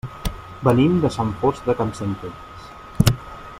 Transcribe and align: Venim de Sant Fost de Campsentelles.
Venim 0.67 0.95
de 1.03 1.11
Sant 1.17 1.29
Fost 1.43 1.69
de 1.69 1.77
Campsentelles. 1.83 2.73